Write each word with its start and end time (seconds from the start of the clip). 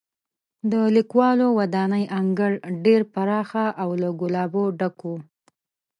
د 0.71 0.73
لیکوالو 0.95 1.47
ودانۍ 1.59 2.03
انګړ 2.19 2.51
ډېر 2.85 3.01
پراخه 3.13 3.65
او 3.81 3.89
له 4.01 4.09
ګلابو 4.21 4.63
ډک 4.79 4.97
و. 5.09 5.11